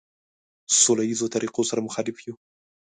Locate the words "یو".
2.27-2.35